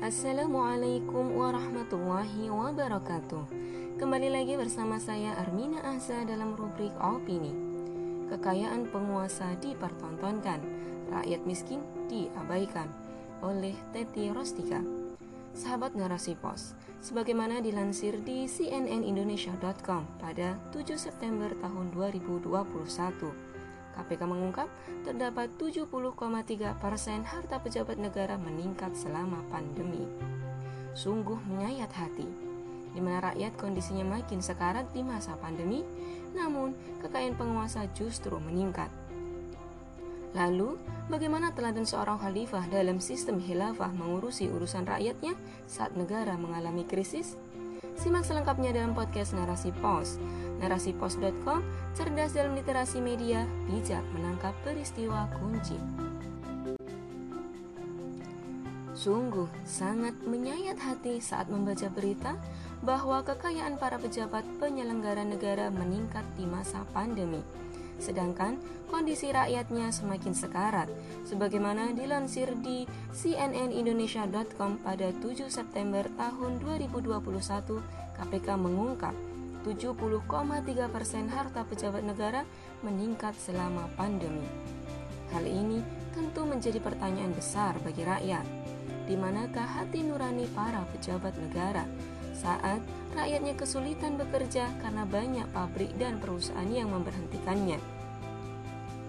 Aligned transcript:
Assalamualaikum 0.00 1.36
warahmatullahi 1.36 2.48
wabarakatuh. 2.48 3.44
Kembali 4.00 4.32
lagi 4.32 4.56
bersama 4.56 4.96
saya 4.96 5.36
Armina 5.36 5.84
Asa 5.84 6.24
dalam 6.24 6.56
rubrik 6.56 6.88
Opini. 6.96 7.52
Kekayaan 8.32 8.88
penguasa 8.88 9.52
dipertontonkan 9.60 10.64
Rakyat 11.12 11.44
miskin 11.44 11.84
diabaikan 12.08 12.88
Oleh 13.44 13.76
Teti 13.92 14.32
Rostika. 14.32 14.80
Sahabat 15.52 15.92
Narasi 15.92 16.32
Pos 16.32 16.72
Sebagaimana 17.04 17.60
dilansir 17.60 18.24
di 18.24 18.48
cnnindonesia.com 18.48 20.16
pada 20.16 20.56
7 20.72 20.96
September 20.96 21.52
tahun 21.60 21.92
2021 21.92 23.49
KPK 24.00 24.24
mengungkap 24.24 24.68
terdapat 25.04 25.52
70,3 25.60 25.92
persen 26.80 27.20
harta 27.28 27.60
pejabat 27.60 28.00
negara 28.00 28.40
meningkat 28.40 28.96
selama 28.96 29.44
pandemi. 29.52 30.08
Sungguh 30.96 31.36
menyayat 31.44 31.92
hati, 31.92 32.24
di 32.96 33.00
mana 33.04 33.30
rakyat 33.30 33.52
kondisinya 33.60 34.18
makin 34.18 34.40
sekarat 34.40 34.88
di 34.90 35.04
masa 35.04 35.36
pandemi, 35.36 35.84
namun 36.32 36.72
kekayaan 37.04 37.36
penguasa 37.36 37.84
justru 37.92 38.40
meningkat. 38.40 38.88
Lalu, 40.30 40.78
bagaimana 41.10 41.50
teladan 41.50 41.82
seorang 41.82 42.22
khalifah 42.22 42.70
dalam 42.70 43.02
sistem 43.02 43.42
khilafah 43.42 43.90
mengurusi 43.90 44.46
urusan 44.46 44.86
rakyatnya 44.86 45.34
saat 45.66 45.94
negara 45.98 46.38
mengalami 46.38 46.86
krisis? 46.86 47.34
Simak 47.98 48.22
selengkapnya 48.22 48.70
dalam 48.70 48.94
podcast 48.94 49.34
Narasi 49.34 49.74
Pos. 49.76 50.22
Narasipos.com, 50.60 51.64
cerdas 51.96 52.36
dalam 52.36 52.52
literasi 52.52 53.00
media, 53.00 53.48
bijak 53.66 54.04
menangkap 54.12 54.52
peristiwa 54.62 55.26
kunci. 55.40 55.76
Sungguh 58.92 59.48
sangat 59.64 60.12
menyayat 60.28 60.76
hati 60.76 61.24
saat 61.24 61.48
membaca 61.48 61.88
berita 61.88 62.36
bahwa 62.84 63.24
kekayaan 63.24 63.80
para 63.80 63.96
pejabat 63.96 64.44
penyelenggara 64.60 65.24
negara 65.24 65.72
meningkat 65.72 66.28
di 66.36 66.44
masa 66.44 66.84
pandemi 66.92 67.40
sedangkan 68.00 68.56
kondisi 68.88 69.30
rakyatnya 69.30 69.92
semakin 69.92 70.34
sekarat, 70.34 70.88
sebagaimana 71.28 71.92
dilansir 71.94 72.50
di 72.58 72.88
cnnindonesia.com 73.12 74.80
pada 74.82 75.12
7 75.20 75.46
September 75.52 76.08
tahun 76.16 76.58
2021, 76.64 77.20
KPK 78.18 78.48
mengungkap 78.58 79.14
70,3 79.60 80.88
persen 80.88 81.28
harta 81.28 81.62
pejabat 81.68 82.00
negara 82.00 82.48
meningkat 82.80 83.36
selama 83.36 83.88
pandemi. 83.96 84.48
Hal 85.30 85.44
ini 85.46 85.84
tentu 86.16 86.42
menjadi 86.48 86.80
pertanyaan 86.82 87.30
besar 87.36 87.76
bagi 87.84 88.02
rakyat. 88.02 88.46
Di 89.04 89.14
manakah 89.18 89.66
hati 89.66 90.06
nurani 90.06 90.46
para 90.54 90.86
pejabat 90.94 91.34
negara 91.38 91.84
saat 92.34 92.80
rakyatnya 93.12 93.52
kesulitan 93.58 94.16
bekerja 94.16 94.70
karena 94.80 95.04
banyak 95.04 95.44
pabrik 95.52 95.92
dan 96.00 96.16
perusahaan 96.16 96.70
yang 96.70 96.88
memberhentikannya. 96.88 97.76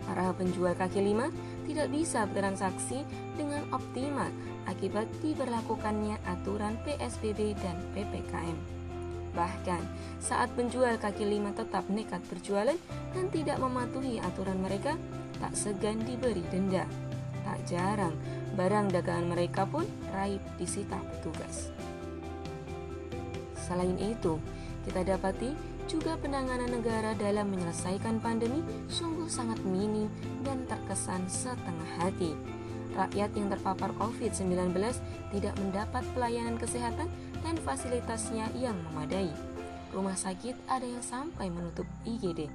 Para 0.03 0.35
penjual 0.35 0.75
kaki 0.75 0.99
lima 0.99 1.31
tidak 1.63 1.87
bisa 1.93 2.27
bertransaksi 2.27 3.05
dengan 3.39 3.63
optimal 3.71 4.27
akibat 4.67 5.07
diberlakukannya 5.23 6.19
aturan 6.27 6.75
PSBB 6.83 7.55
dan 7.61 7.77
PPKM. 7.95 8.80
Bahkan, 9.31 9.83
saat 10.19 10.51
penjual 10.53 10.99
kaki 10.99 11.23
lima 11.23 11.55
tetap 11.55 11.87
nekat 11.87 12.19
berjualan 12.27 12.75
dan 13.15 13.25
tidak 13.31 13.57
mematuhi 13.63 14.19
aturan 14.19 14.59
mereka, 14.59 14.99
tak 15.39 15.55
segan 15.55 16.03
diberi 16.03 16.43
denda. 16.51 16.83
Tak 17.41 17.63
jarang, 17.65 18.13
barang 18.59 18.91
dagangan 18.91 19.31
mereka 19.31 19.63
pun 19.63 19.87
raib 20.11 20.43
disita 20.59 20.99
petugas. 20.99 21.71
Selain 23.55 23.95
itu, 23.97 24.35
kita 24.83 25.07
dapati 25.07 25.55
juga 25.87 26.15
penanganan 26.19 26.71
negara 26.71 27.15
dalam 27.15 27.51
menyelesaikan 27.51 28.19
pandemi 28.19 28.63
sungguh 28.87 29.27
sangat 29.27 29.59
minim 29.63 30.11
dan 30.43 30.63
terkesan 30.67 31.23
setengah 31.27 31.91
hati. 31.99 32.35
Rakyat 32.91 33.31
yang 33.39 33.47
terpapar 33.47 33.95
COVID-19 33.95 34.75
tidak 35.31 35.55
mendapat 35.59 36.03
pelayanan 36.11 36.59
kesehatan 36.59 37.07
dan 37.41 37.55
fasilitasnya 37.63 38.51
yang 38.59 38.75
memadai. 38.91 39.31
Rumah 39.91 40.15
sakit 40.15 40.55
ada 40.67 40.87
yang 40.87 41.03
sampai 41.03 41.47
menutup 41.51 41.87
IGD. 42.03 42.47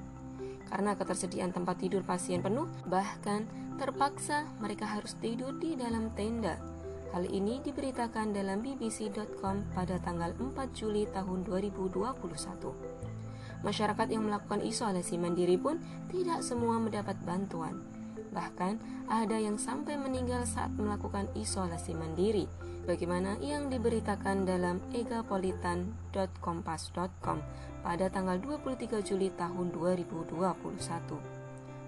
Karena 0.67 0.93
ketersediaan 0.93 1.55
tempat 1.55 1.79
tidur 1.81 2.03
pasien 2.03 2.43
penuh, 2.43 2.67
bahkan 2.85 3.47
terpaksa 3.77 4.45
mereka 4.61 4.89
harus 4.89 5.15
tidur 5.21 5.55
di 5.57 5.77
dalam 5.77 6.11
tenda 6.17 6.57
Hal 7.15 7.23
ini 7.31 7.63
diberitakan 7.63 8.35
dalam 8.35 8.59
bbc.com 8.59 9.71
pada 9.71 9.95
tanggal 10.03 10.35
4 10.35 10.53
Juli 10.75 11.07
tahun 11.07 11.47
2021. 11.47 12.03
Masyarakat 13.63 14.07
yang 14.11 14.27
melakukan 14.27 14.61
isolasi 14.61 15.15
mandiri 15.15 15.55
pun 15.55 15.79
tidak 16.11 16.43
semua 16.43 16.77
mendapat 16.77 17.15
bantuan. 17.23 17.79
Bahkan 18.37 18.77
ada 19.09 19.41
yang 19.41 19.57
sampai 19.57 19.97
meninggal 19.97 20.45
saat 20.45 20.69
melakukan 20.77 21.25
isolasi 21.33 21.97
mandiri. 21.97 22.45
Bagaimana 22.85 23.41
yang 23.41 23.73
diberitakan 23.73 24.45
dalam 24.45 24.77
egapolitan.kompas.com 24.93 27.41
pada 27.81 28.05
tanggal 28.13 28.37
23 28.37 29.01
Juli 29.01 29.33
tahun 29.33 29.73
2021. 29.73 30.37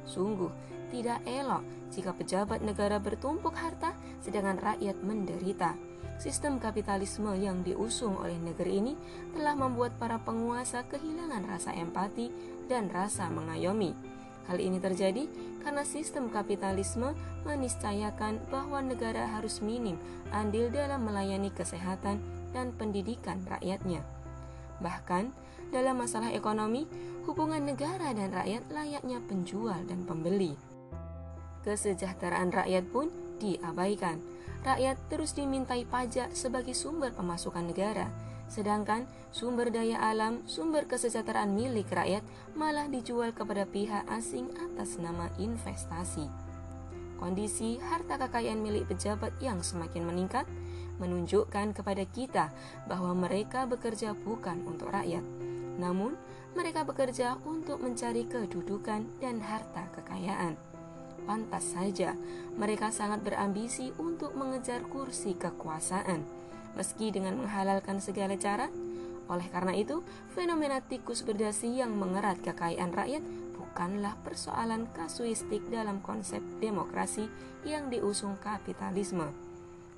Sungguh 0.10 0.50
tidak 0.90 1.22
elok 1.30 1.62
jika 1.94 2.18
pejabat 2.18 2.66
negara 2.66 2.98
bertumpuk 2.98 3.54
harta 3.54 3.94
sedangkan 4.26 4.74
rakyat 4.74 4.98
menderita. 5.06 5.78
Sistem 6.20 6.60
kapitalisme 6.60 7.32
yang 7.40 7.64
diusung 7.64 8.20
oleh 8.20 8.36
negeri 8.36 8.84
ini 8.84 8.92
telah 9.32 9.56
membuat 9.56 9.96
para 9.96 10.20
penguasa 10.20 10.84
kehilangan 10.90 11.48
rasa 11.48 11.72
empati 11.78 12.28
dan 12.68 12.92
rasa 12.92 13.32
mengayomi. 13.32 14.19
Hal 14.50 14.58
ini 14.58 14.82
terjadi 14.82 15.30
karena 15.62 15.86
sistem 15.86 16.34
kapitalisme 16.34 17.14
meniscayakan 17.46 18.42
bahwa 18.50 18.82
negara 18.82 19.30
harus 19.30 19.62
minim 19.62 20.02
andil 20.34 20.74
dalam 20.74 21.06
melayani 21.06 21.54
kesehatan 21.54 22.18
dan 22.50 22.74
pendidikan 22.74 23.46
rakyatnya. 23.46 24.02
Bahkan, 24.82 25.30
dalam 25.70 26.02
masalah 26.02 26.34
ekonomi, 26.34 26.90
hubungan 27.30 27.62
negara 27.62 28.10
dan 28.10 28.34
rakyat 28.34 28.66
layaknya 28.74 29.22
penjual 29.30 29.78
dan 29.86 30.02
pembeli. 30.10 30.58
Kesejahteraan 31.62 32.50
rakyat 32.50 32.90
pun 32.90 33.14
diabaikan. 33.38 34.18
Rakyat 34.66 34.98
terus 35.14 35.38
dimintai 35.38 35.86
pajak 35.86 36.34
sebagai 36.34 36.74
sumber 36.74 37.14
pemasukan 37.14 37.70
negara, 37.70 38.10
sedangkan 38.50 39.06
sumber 39.30 39.70
daya 39.70 40.02
alam, 40.02 40.42
sumber 40.50 40.90
kesejahteraan 40.90 41.54
milik 41.54 41.88
rakyat 41.94 42.26
malah 42.58 42.90
dijual 42.90 43.30
kepada 43.32 43.70
pihak 43.70 44.04
asing 44.10 44.50
atas 44.58 44.98
nama 44.98 45.30
investasi. 45.38 46.26
Kondisi 47.22 47.78
harta 47.80 48.18
kekayaan 48.18 48.60
milik 48.60 48.90
pejabat 48.90 49.36
yang 49.38 49.62
semakin 49.62 50.08
meningkat 50.08 50.50
menunjukkan 51.00 51.78
kepada 51.78 52.04
kita 52.10 52.52
bahwa 52.90 53.16
mereka 53.16 53.64
bekerja 53.70 54.18
bukan 54.18 54.66
untuk 54.68 54.92
rakyat, 54.92 55.24
namun, 55.80 56.20
mereka 56.58 56.84
bekerja 56.84 57.40
untuk 57.48 57.80
mencari 57.80 58.28
kedudukan 58.28 59.08
dan 59.24 59.40
harta 59.40 59.88
kekayaan. 59.96 60.60
Pantas 61.24 61.78
saja, 61.78 62.18
mereka 62.58 62.90
sangat 62.90 63.22
berambisi 63.24 63.94
untuk 63.96 64.34
mengejar 64.36 64.84
kursi 64.90 65.38
kekuasaan, 65.38 66.39
meski 66.74 67.14
dengan 67.14 67.40
menghalalkan 67.40 68.02
segala 68.04 68.36
cara. 68.36 68.68
Oleh 69.30 69.46
karena 69.54 69.78
itu, 69.78 70.02
fenomena 70.34 70.82
tikus 70.82 71.22
berdasi 71.22 71.80
yang 71.80 71.94
mengerat 71.94 72.42
kekayaan 72.42 72.92
rakyat 72.92 73.22
bukanlah 73.56 74.18
persoalan 74.26 74.90
kasuistik 74.98 75.62
dalam 75.70 76.02
konsep 76.02 76.42
demokrasi 76.58 77.30
yang 77.62 77.94
diusung 77.94 78.36
kapitalisme 78.42 79.50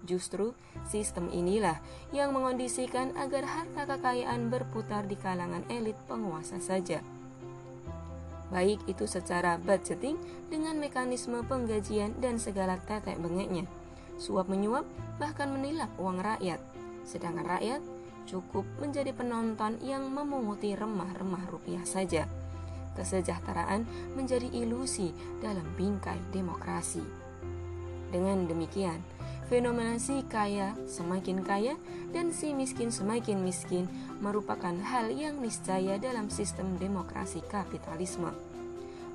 Justru 0.01 0.57
sistem 0.89 1.29
inilah 1.29 1.77
yang 2.09 2.33
mengondisikan 2.33 3.13
agar 3.13 3.45
harta 3.45 3.85
kekayaan 3.85 4.49
berputar 4.49 5.05
di 5.05 5.13
kalangan 5.13 5.61
elit 5.69 5.97
penguasa 6.09 6.57
saja. 6.57 7.05
Baik 8.49 8.83
itu 8.89 9.07
secara 9.07 9.55
budgeting 9.61 10.19
dengan 10.51 10.75
mekanisme 10.81 11.39
penggajian 11.45 12.17
dan 12.19 12.41
segala 12.41 12.81
tetek 12.81 13.15
bengeknya. 13.21 13.69
Suap 14.21 14.45
menyuap 14.45 14.85
bahkan 15.17 15.49
menilap 15.49 15.89
uang 15.97 16.21
rakyat. 16.21 16.61
Sedangkan 17.01 17.57
rakyat 17.57 17.81
cukup 18.29 18.69
menjadi 18.77 19.17
penonton 19.17 19.81
yang 19.81 20.05
memunguti 20.13 20.77
remah-remah 20.77 21.49
rupiah 21.49 21.81
saja. 21.81 22.29
Kesejahteraan 22.93 24.13
menjadi 24.13 24.45
ilusi 24.53 25.09
dalam 25.41 25.65
bingkai 25.73 26.21
demokrasi. 26.29 27.01
Dengan 28.13 28.45
demikian, 28.45 29.01
Fenomena 29.51 29.99
si 29.99 30.23
kaya 30.31 30.71
semakin 30.87 31.43
kaya 31.43 31.75
dan 32.15 32.31
si 32.31 32.55
miskin 32.55 32.87
semakin 32.87 33.43
miskin 33.43 33.83
merupakan 34.23 34.71
hal 34.79 35.11
yang 35.11 35.43
niscaya 35.43 35.99
dalam 35.99 36.31
sistem 36.31 36.79
demokrasi 36.79 37.43
kapitalisme. 37.51 38.31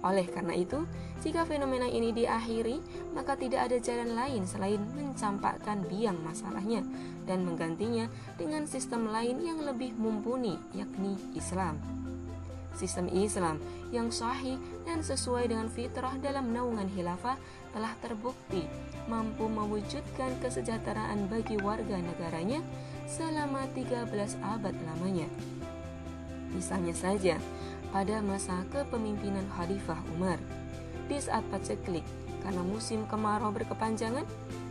Oleh 0.06 0.30
karena 0.30 0.54
itu, 0.54 0.86
jika 1.26 1.42
fenomena 1.42 1.90
ini 1.90 2.14
diakhiri, 2.14 2.78
maka 3.10 3.34
tidak 3.34 3.66
ada 3.66 3.76
jalan 3.82 4.14
lain 4.14 4.46
selain 4.46 4.78
mencampakkan 4.94 5.82
biang 5.90 6.22
masalahnya 6.22 6.86
dan 7.26 7.42
menggantinya 7.42 8.06
dengan 8.38 8.70
sistem 8.70 9.10
lain 9.10 9.42
yang 9.42 9.58
lebih 9.66 9.98
mumpuni, 9.98 10.54
yakni 10.70 11.18
Islam. 11.34 11.82
Sistem 12.78 13.10
Islam 13.10 13.58
yang 13.90 14.14
sahih 14.14 14.60
dan 14.86 15.02
sesuai 15.02 15.50
dengan 15.50 15.66
fitrah 15.66 16.14
dalam 16.22 16.54
naungan 16.54 16.86
khilafah 16.92 17.34
telah 17.74 17.90
terbukti 17.98 18.62
mampu 19.10 19.50
mewujudkan 19.50 20.38
kesejahteraan 20.38 21.26
bagi 21.26 21.58
warga 21.58 21.98
negaranya 21.98 22.62
selama 23.10 23.66
13 23.74 24.12
abad 24.44 24.76
lamanya. 24.86 25.26
Misalnya 26.52 26.94
saja, 26.94 27.36
pada 27.90 28.22
masa 28.22 28.64
kepemimpinan 28.72 29.46
Khalifah 29.54 29.98
Umar. 30.16 30.38
Di 31.06 31.18
saat 31.22 31.46
paceklik 31.52 32.02
karena 32.46 32.62
musim 32.62 33.02
kemarau 33.10 33.50
berkepanjangan, 33.50 34.22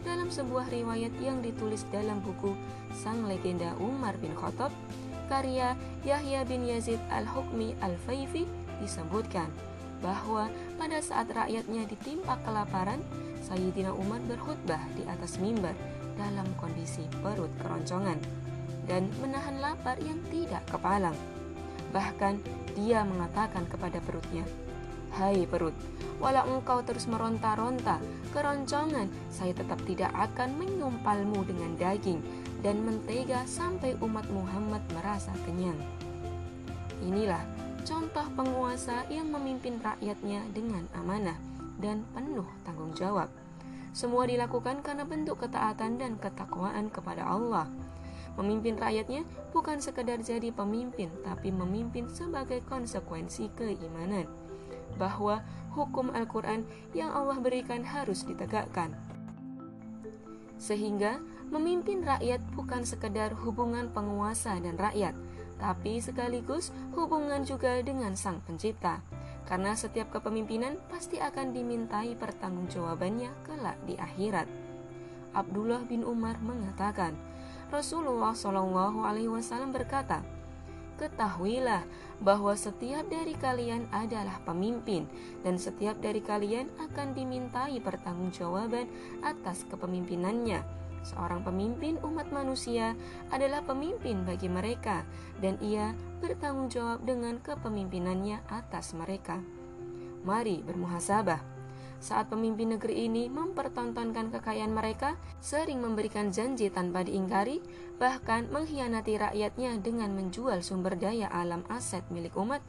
dalam 0.07 0.31
sebuah 0.31 0.71
riwayat 0.71 1.11
yang 1.19 1.43
ditulis 1.43 1.83
dalam 1.91 2.23
buku 2.23 2.55
Sang 2.95 3.27
Legenda 3.27 3.75
Umar 3.83 4.15
bin 4.21 4.31
Khattab, 4.31 4.71
karya 5.27 5.75
Yahya 6.07 6.47
bin 6.47 6.63
Yazid 6.63 7.01
al-Hukmi 7.11 7.75
al-Faifi 7.83 8.47
disebutkan 8.79 9.51
bahwa 9.99 10.47
pada 10.79 11.03
saat 11.03 11.27
rakyatnya 11.33 11.83
ditimpa 11.89 12.39
kelaparan, 12.47 13.01
Sayyidina 13.43 13.91
Umar 13.91 14.23
berkhutbah 14.29 14.79
di 14.95 15.03
atas 15.09 15.35
mimbar 15.41 15.75
dalam 16.15 16.47
kondisi 16.55 17.03
perut 17.19 17.51
keroncongan 17.59 18.17
dan 18.87 19.09
menahan 19.19 19.59
lapar 19.59 19.99
yang 19.99 20.17
tidak 20.31 20.63
kepalang. 20.69 21.17
Bahkan 21.95 22.43
dia 22.75 23.07
mengatakan 23.07 23.63
kepada 23.71 24.03
perutnya, 24.03 24.43
Hai 25.15 25.47
perut, 25.47 25.71
walau 26.19 26.43
engkau 26.59 26.83
terus 26.83 27.07
meronta-ronta, 27.07 28.03
keroncongan, 28.35 29.07
saya 29.31 29.55
tetap 29.55 29.79
tidak 29.87 30.11
akan 30.11 30.59
menyumpalmu 30.59 31.39
dengan 31.47 31.71
daging 31.79 32.19
dan 32.59 32.83
mentega 32.83 33.47
sampai 33.47 33.95
umat 34.03 34.27
Muhammad 34.27 34.83
merasa 34.91 35.31
kenyang. 35.47 35.79
Inilah 36.99 37.39
contoh 37.87 38.27
penguasa 38.35 39.07
yang 39.07 39.31
memimpin 39.31 39.79
rakyatnya 39.79 40.43
dengan 40.51 40.83
amanah 40.99 41.39
dan 41.79 42.03
penuh 42.11 42.47
tanggung 42.67 42.91
jawab. 42.91 43.31
Semua 43.95 44.27
dilakukan 44.27 44.83
karena 44.83 45.07
bentuk 45.07 45.47
ketaatan 45.47 45.95
dan 45.95 46.19
ketakwaan 46.19 46.91
kepada 46.91 47.23
Allah 47.23 47.71
Memimpin 48.35 48.75
rakyatnya 48.75 49.23
bukan 49.55 49.79
sekedar 49.79 50.19
jadi 50.19 50.51
pemimpin, 50.51 51.07
tapi 51.23 51.55
memimpin 51.55 52.11
sebagai 52.11 52.59
konsekuensi 52.67 53.47
keimanan 53.55 54.27
bahwa 54.95 55.43
hukum 55.75 56.11
Al-Quran 56.11 56.63
yang 56.95 57.11
Allah 57.11 57.39
berikan 57.39 57.83
harus 57.83 58.23
ditegakkan. 58.23 58.95
Sehingga 60.55 61.19
memimpin 61.51 62.03
rakyat 62.03 62.39
bukan 62.55 62.87
sekedar 62.87 63.35
hubungan 63.43 63.91
penguasa 63.91 64.55
dan 64.59 64.79
rakyat, 64.79 65.15
tapi 65.59 65.99
sekaligus 65.99 66.71
hubungan 66.95 67.43
juga 67.43 67.79
dengan 67.83 68.15
Sang 68.15 68.39
Pencipta. 68.43 69.03
Karena 69.45 69.77
setiap 69.77 70.09
kepemimpinan 70.09 70.81
pasti 70.89 71.21
akan 71.21 71.53
dimintai 71.53 72.17
pertanggungjawabannya 72.17 73.29
kelak 73.45 73.77
di 73.85 73.93
akhirat. 73.93 74.49
Abdullah 75.37 75.85
bin 75.85 76.01
Umar 76.01 76.41
mengatakan, 76.41 77.13
Rasulullah 77.73 78.37
Shallallahu 78.37 79.01
Alaihi 79.01 79.31
Wasallam 79.31 79.73
berkata, 79.73 80.21
Ketahuilah 80.95 81.83
bahwa 82.23 82.55
setiap 82.55 83.03
dari 83.11 83.35
kalian 83.35 83.83
adalah 83.91 84.39
pemimpin, 84.47 85.03
dan 85.43 85.59
setiap 85.59 85.99
dari 85.99 86.23
kalian 86.23 86.71
akan 86.79 87.11
dimintai 87.11 87.83
pertanggungjawaban 87.83 88.87
atas 89.19 89.67
kepemimpinannya. 89.67 90.63
Seorang 91.03 91.43
pemimpin 91.43 91.99
umat 92.01 92.31
manusia 92.31 92.95
adalah 93.29 93.61
pemimpin 93.61 94.23
bagi 94.23 94.47
mereka, 94.47 95.03
dan 95.43 95.59
ia 95.59 95.91
bertanggung 96.23 96.71
jawab 96.71 97.03
dengan 97.03 97.43
kepemimpinannya 97.43 98.41
atas 98.47 98.95
mereka. 98.95 99.43
Mari 100.23 100.63
bermuhasabah 100.63 101.54
saat 102.05 102.29
pemimpin 102.29 102.77
negeri 102.77 103.09
ini 103.09 103.33
mempertontonkan 103.33 104.29
kekayaan 104.29 104.77
mereka, 104.77 105.17
sering 105.41 105.81
memberikan 105.81 106.29
janji 106.29 106.69
tanpa 106.69 107.01
diingkari, 107.01 107.65
bahkan 107.97 108.45
mengkhianati 108.53 109.17
rakyatnya 109.17 109.81
dengan 109.81 110.13
menjual 110.13 110.61
sumber 110.61 111.01
daya 111.01 111.25
alam 111.33 111.65
aset 111.65 112.05
milik 112.13 112.37
umat, 112.37 112.61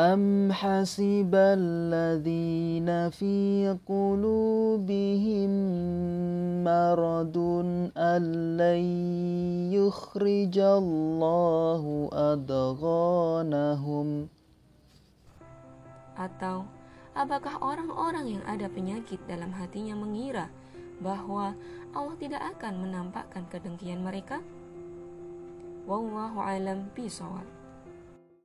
أم 0.00 0.52
حسب 0.52 1.32
الذين 1.32 3.10
في 3.16 3.72
قلوبهم 3.88 5.50
مرض 6.64 7.36
أن 7.96 8.22
لن 8.60 8.82
يخرج 9.72 10.58
الله 10.58 11.82
أضغانهم 12.12 14.08
Atau 16.16 16.68
apakah 17.16 17.56
orang-orang 17.64 18.36
yang 18.36 18.44
ada 18.44 18.68
penyakit 18.68 19.20
dalam 19.24 19.52
hatinya 19.56 19.96
mengira 19.96 20.52
bahwa 21.00 21.56
Allah 21.96 22.16
tidak 22.20 22.44
akan 22.56 22.84
menampakkan 22.84 23.48
kedengkian 23.48 24.04
mereka? 24.04 24.44
Wallahu 25.88 26.36
alam 26.36 26.92
bisawab. 26.92 27.59